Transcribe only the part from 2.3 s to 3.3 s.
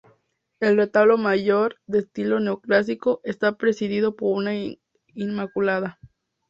neoclásico,